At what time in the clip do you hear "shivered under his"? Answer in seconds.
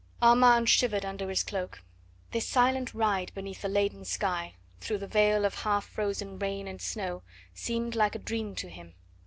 0.67-1.43